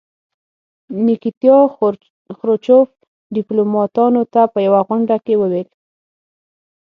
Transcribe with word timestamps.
نیکیتیا 1.05 1.57
خروچوف 2.37 2.87
ډیپلوماتانو 3.35 4.21
ته 4.33 4.41
په 4.53 4.59
یوه 4.67 4.81
غونډه 4.87 5.15
کې 5.25 5.33
وویل. 5.37 5.67